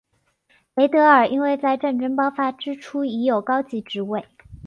[0.73, 4.25] 雷德尔因为在战争爆发之初已有高级职位。